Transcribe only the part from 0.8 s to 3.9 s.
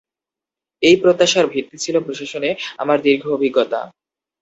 এই প্রত্যাশার ভিত্তি ছিল প্রশাসনে আমার দীর্ঘ অভিজ্ঞতা।